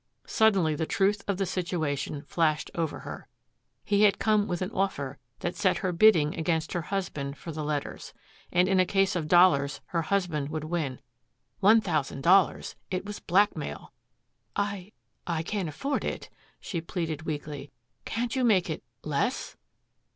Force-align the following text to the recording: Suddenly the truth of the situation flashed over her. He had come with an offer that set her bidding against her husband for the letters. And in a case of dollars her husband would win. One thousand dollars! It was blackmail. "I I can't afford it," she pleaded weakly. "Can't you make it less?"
Suddenly 0.25 0.73
the 0.73 0.87
truth 0.87 1.21
of 1.27 1.37
the 1.37 1.45
situation 1.45 2.23
flashed 2.23 2.71
over 2.73 3.01
her. 3.01 3.27
He 3.83 4.01
had 4.01 4.17
come 4.17 4.47
with 4.47 4.63
an 4.63 4.71
offer 4.71 5.19
that 5.41 5.55
set 5.55 5.77
her 5.77 5.91
bidding 5.91 6.33
against 6.33 6.73
her 6.73 6.81
husband 6.81 7.37
for 7.37 7.51
the 7.51 7.63
letters. 7.63 8.11
And 8.51 8.67
in 8.67 8.79
a 8.79 8.85
case 8.87 9.15
of 9.15 9.27
dollars 9.27 9.79
her 9.89 10.01
husband 10.01 10.49
would 10.49 10.63
win. 10.63 11.01
One 11.59 11.81
thousand 11.81 12.21
dollars! 12.23 12.75
It 12.89 13.05
was 13.05 13.19
blackmail. 13.19 13.93
"I 14.55 14.93
I 15.27 15.43
can't 15.43 15.69
afford 15.69 16.03
it," 16.03 16.31
she 16.59 16.81
pleaded 16.81 17.21
weakly. 17.27 17.69
"Can't 18.03 18.35
you 18.35 18.43
make 18.43 18.71
it 18.71 18.83
less?" 19.03 19.55